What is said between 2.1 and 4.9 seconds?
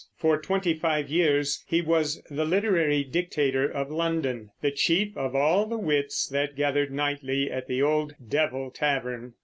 the literary dictator of London, the